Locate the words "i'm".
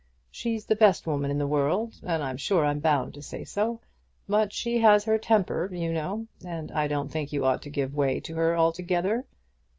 2.23-2.35, 2.65-2.79